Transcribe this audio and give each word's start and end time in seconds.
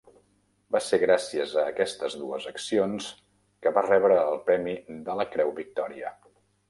Va 0.75 0.79
ser 0.83 0.97
gràcies 1.01 1.51
a 1.63 1.65
aquestes 1.73 2.15
dues 2.21 2.47
accions 2.53 3.09
que 3.67 3.75
va 3.79 3.87
rebre 3.89 4.17
el 4.31 4.41
premi 4.49 4.75
de 5.11 5.19
la 5.21 5.27
Creu 5.37 5.53
Victòria. 5.61 6.15